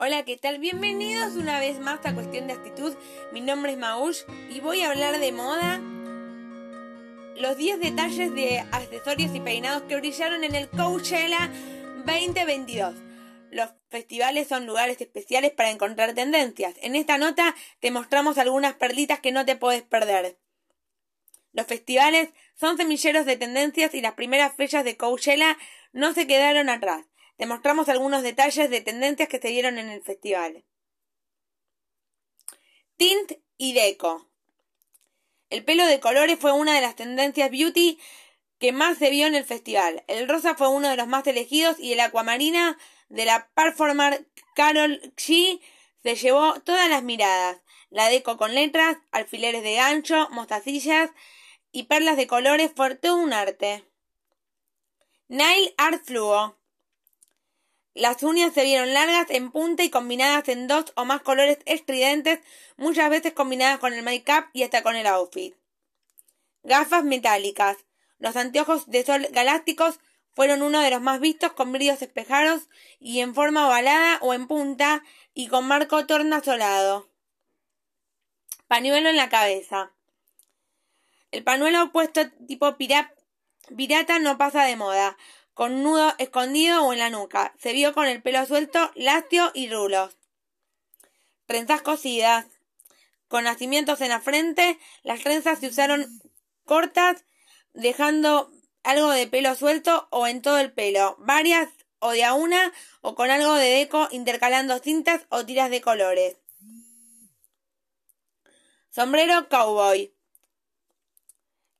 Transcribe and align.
Hola, 0.00 0.24
¿qué 0.24 0.36
tal? 0.36 0.60
Bienvenidos 0.60 1.34
una 1.34 1.58
vez 1.58 1.80
más 1.80 1.98
a 2.06 2.14
Cuestión 2.14 2.46
de 2.46 2.52
Actitud. 2.52 2.94
Mi 3.32 3.40
nombre 3.40 3.72
es 3.72 3.78
Maush 3.78 4.20
y 4.48 4.60
voy 4.60 4.80
a 4.82 4.90
hablar 4.90 5.18
de 5.18 5.32
moda. 5.32 5.80
Los 7.34 7.56
10 7.56 7.80
detalles 7.80 8.32
de 8.32 8.60
accesorios 8.70 9.34
y 9.34 9.40
peinados 9.40 9.82
que 9.88 9.96
brillaron 9.96 10.44
en 10.44 10.54
el 10.54 10.68
Coachella 10.68 11.50
2022. 12.06 12.94
Los 13.50 13.70
festivales 13.88 14.46
son 14.46 14.66
lugares 14.66 15.00
especiales 15.00 15.50
para 15.50 15.72
encontrar 15.72 16.14
tendencias. 16.14 16.76
En 16.80 16.94
esta 16.94 17.18
nota 17.18 17.56
te 17.80 17.90
mostramos 17.90 18.38
algunas 18.38 18.74
perlitas 18.74 19.18
que 19.18 19.32
no 19.32 19.44
te 19.44 19.56
puedes 19.56 19.82
perder. 19.82 20.38
Los 21.52 21.66
festivales 21.66 22.28
son 22.54 22.76
semilleros 22.76 23.26
de 23.26 23.36
tendencias 23.36 23.92
y 23.94 24.00
las 24.00 24.12
primeras 24.12 24.54
fechas 24.54 24.84
de 24.84 24.96
Coachella 24.96 25.58
no 25.92 26.14
se 26.14 26.28
quedaron 26.28 26.68
atrás. 26.68 27.04
Te 27.38 27.46
mostramos 27.46 27.88
algunos 27.88 28.24
detalles 28.24 28.68
de 28.68 28.80
tendencias 28.80 29.28
que 29.28 29.38
se 29.38 29.48
dieron 29.48 29.78
en 29.78 29.88
el 29.90 30.02
festival. 30.02 30.64
Tint 32.96 33.32
y 33.56 33.74
deco. 33.74 34.28
El 35.48 35.64
pelo 35.64 35.86
de 35.86 36.00
colores 36.00 36.36
fue 36.40 36.50
una 36.50 36.74
de 36.74 36.80
las 36.80 36.96
tendencias 36.96 37.48
beauty 37.48 38.00
que 38.58 38.72
más 38.72 38.98
se 38.98 39.10
vio 39.10 39.28
en 39.28 39.36
el 39.36 39.44
festival. 39.44 40.02
El 40.08 40.28
rosa 40.28 40.56
fue 40.56 40.68
uno 40.68 40.88
de 40.88 40.96
los 40.96 41.06
más 41.06 41.24
elegidos 41.28 41.78
y 41.78 41.92
el 41.92 42.00
acuamarina 42.00 42.76
de 43.08 43.24
la 43.24 43.48
performer 43.54 44.26
Carol 44.56 45.00
G 45.16 45.60
se 46.02 46.16
llevó 46.16 46.60
todas 46.62 46.90
las 46.90 47.04
miradas. 47.04 47.58
La 47.90 48.08
deco 48.08 48.36
con 48.36 48.52
letras, 48.52 48.96
alfileres 49.12 49.62
de 49.62 49.76
gancho, 49.76 50.28
mostacillas 50.30 51.10
y 51.70 51.84
perlas 51.84 52.16
de 52.16 52.26
colores 52.26 52.72
fue 52.74 52.96
todo 52.96 53.16
un 53.16 53.32
arte. 53.32 53.84
Nail 55.28 55.72
Art 55.76 56.04
Fluo. 56.04 56.58
Las 57.98 58.22
uñas 58.22 58.54
se 58.54 58.62
vieron 58.62 58.94
largas, 58.94 59.26
en 59.28 59.50
punta 59.50 59.82
y 59.82 59.90
combinadas 59.90 60.48
en 60.48 60.68
dos 60.68 60.92
o 60.94 61.04
más 61.04 61.20
colores 61.20 61.58
estridentes, 61.64 62.38
muchas 62.76 63.10
veces 63.10 63.32
combinadas 63.32 63.80
con 63.80 63.92
el 63.92 64.04
make-up 64.04 64.44
y 64.52 64.62
hasta 64.62 64.84
con 64.84 64.94
el 64.94 65.08
outfit. 65.08 65.56
Gafas 66.62 67.02
metálicas. 67.02 67.76
Los 68.20 68.36
anteojos 68.36 68.88
de 68.88 69.04
sol 69.04 69.26
galácticos 69.32 69.98
fueron 70.32 70.62
uno 70.62 70.80
de 70.80 70.90
los 70.90 71.00
más 71.00 71.18
vistos 71.18 71.54
con 71.54 71.72
brillos 71.72 72.00
espejados 72.00 72.68
y 73.00 73.18
en 73.18 73.34
forma 73.34 73.66
ovalada 73.66 74.18
o 74.20 74.32
en 74.32 74.46
punta 74.46 75.02
y 75.34 75.48
con 75.48 75.66
marco 75.66 76.06
tornasolado. 76.06 77.10
Pañuelo 78.68 79.08
en 79.08 79.16
la 79.16 79.28
cabeza. 79.28 79.90
El 81.32 81.42
pañuelo 81.42 81.90
puesto 81.90 82.30
tipo 82.46 82.76
pirata 82.76 84.18
no 84.20 84.38
pasa 84.38 84.62
de 84.62 84.76
moda 84.76 85.16
con 85.58 85.82
nudo 85.82 86.14
escondido 86.18 86.84
o 86.84 86.92
en 86.92 87.00
la 87.00 87.10
nuca. 87.10 87.52
Se 87.58 87.72
vio 87.72 87.92
con 87.92 88.06
el 88.06 88.22
pelo 88.22 88.46
suelto, 88.46 88.92
lásteo 88.94 89.50
y 89.54 89.68
rulos. 89.68 90.16
Trenzas 91.46 91.82
cosidas. 91.82 92.46
Con 93.26 93.42
nacimientos 93.42 94.00
en 94.00 94.10
la 94.10 94.20
frente, 94.20 94.78
las 95.02 95.18
trenzas 95.18 95.58
se 95.58 95.66
usaron 95.66 96.06
cortas, 96.64 97.24
dejando 97.72 98.52
algo 98.84 99.10
de 99.10 99.26
pelo 99.26 99.56
suelto 99.56 100.06
o 100.12 100.28
en 100.28 100.42
todo 100.42 100.58
el 100.58 100.72
pelo, 100.72 101.16
varias 101.18 101.68
o 101.98 102.12
de 102.12 102.22
a 102.22 102.34
una 102.34 102.72
o 103.00 103.16
con 103.16 103.28
algo 103.32 103.54
de 103.54 103.68
deco 103.68 104.06
intercalando 104.12 104.78
cintas 104.78 105.26
o 105.28 105.44
tiras 105.44 105.70
de 105.70 105.80
colores. 105.80 106.36
Sombrero 108.90 109.48
cowboy. 109.48 110.14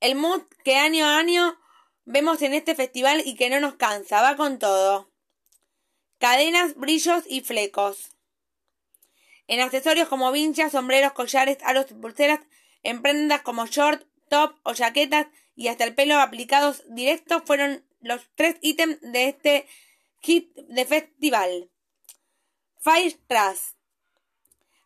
El 0.00 0.14
mood 0.14 0.44
que 0.64 0.76
año 0.76 1.04
a 1.04 1.18
año 1.18 1.58
vemos 2.06 2.40
en 2.40 2.54
este 2.54 2.74
festival 2.74 3.22
y 3.24 3.34
que 3.34 3.50
no 3.50 3.60
nos 3.60 3.74
cansa, 3.74 4.22
va 4.22 4.36
con 4.36 4.58
todo. 4.58 5.10
Cadenas, 6.18 6.74
brillos 6.76 7.24
y 7.28 7.42
flecos. 7.42 8.12
En 9.48 9.60
accesorios 9.60 10.08
como 10.08 10.32
vinchas, 10.32 10.72
sombreros, 10.72 11.12
collares, 11.12 11.58
aros 11.62 11.86
y 11.90 11.94
pulseras, 11.94 12.40
en 12.82 13.02
prendas 13.02 13.42
como 13.42 13.66
short, 13.66 14.06
top 14.28 14.56
o 14.62 14.74
jaquetas 14.74 15.26
y 15.54 15.68
hasta 15.68 15.84
el 15.84 15.94
pelo 15.94 16.18
aplicados 16.18 16.84
directos 16.88 17.42
fueron 17.44 17.84
los 18.00 18.22
tres 18.34 18.56
ítems 18.60 19.00
de 19.00 19.28
este 19.28 19.68
kit 20.20 20.54
de 20.54 20.84
festival. 20.84 21.70
Fire 22.80 23.18
Trash. 23.26 23.74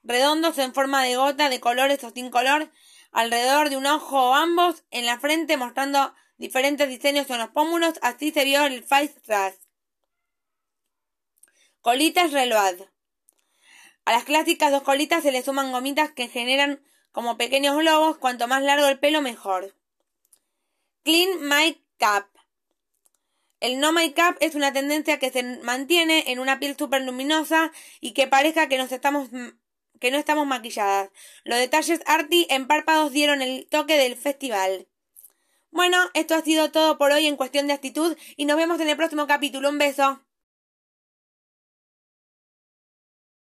Redondos 0.02 0.58
en 0.58 0.72
forma 0.72 1.02
de 1.04 1.16
gota 1.16 1.50
de 1.50 1.60
colores 1.60 2.02
o 2.04 2.10
sin 2.10 2.30
color, 2.30 2.70
alrededor 3.12 3.68
de 3.68 3.76
un 3.76 3.86
ojo 3.86 4.30
o 4.30 4.34
ambos, 4.34 4.84
en 4.90 5.04
la 5.04 5.20
frente 5.20 5.56
mostrando 5.58 6.14
diferentes 6.40 6.88
diseños 6.88 7.28
en 7.30 7.38
los 7.38 7.50
pómulos, 7.50 7.94
así 8.02 8.32
se 8.32 8.44
vio 8.44 8.64
el 8.64 8.82
Face 8.82 9.14
Trash. 9.24 9.54
Colitas 11.82 12.32
Reload. 12.32 12.88
A 14.06 14.12
las 14.12 14.24
clásicas 14.24 14.72
dos 14.72 14.82
colitas 14.82 15.22
se 15.22 15.30
le 15.30 15.42
suman 15.42 15.70
gomitas 15.70 16.10
que 16.12 16.28
generan 16.28 16.82
como 17.12 17.36
pequeños 17.36 17.76
globos, 17.76 18.16
cuanto 18.16 18.48
más 18.48 18.62
largo 18.62 18.88
el 18.88 18.98
pelo 18.98 19.20
mejor. 19.20 19.76
Clean 21.04 21.28
My 21.42 21.84
Cap. 21.98 22.26
El 23.60 23.78
no 23.78 23.92
make-up 23.92 24.38
es 24.40 24.54
una 24.54 24.72
tendencia 24.72 25.18
que 25.18 25.30
se 25.30 25.42
mantiene 25.42 26.24
en 26.28 26.38
una 26.38 26.58
piel 26.58 26.76
súper 26.78 27.02
luminosa 27.02 27.72
y 28.00 28.12
que 28.12 28.26
parezca 28.26 28.68
que, 28.68 28.78
nos 28.78 28.90
estamos, 28.90 29.28
que 30.00 30.10
no 30.10 30.16
estamos 30.16 30.46
maquilladas. 30.46 31.10
Los 31.44 31.58
detalles 31.58 32.00
arty 32.06 32.46
en 32.48 32.66
párpados 32.66 33.12
dieron 33.12 33.42
el 33.42 33.66
toque 33.68 33.98
del 33.98 34.16
festival. 34.16 34.88
Bueno, 35.72 35.98
esto 36.14 36.34
ha 36.34 36.42
sido 36.42 36.72
todo 36.72 36.98
por 36.98 37.12
hoy 37.12 37.26
en 37.26 37.36
cuestión 37.36 37.66
de 37.68 37.72
actitud 37.72 38.16
y 38.36 38.44
nos 38.44 38.56
vemos 38.56 38.80
en 38.80 38.88
el 38.88 38.96
próximo 38.96 39.26
capítulo. 39.26 39.68
Un 39.68 39.78
beso. 39.78 40.20